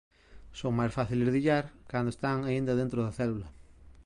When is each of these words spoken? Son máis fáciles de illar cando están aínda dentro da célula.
Son 0.59 0.73
máis 0.79 0.95
fáciles 0.97 1.29
de 1.31 1.37
illar 1.41 1.65
cando 1.91 2.09
están 2.11 2.37
aínda 2.43 2.73
dentro 2.81 2.99
da 3.01 3.15
célula. 3.19 3.47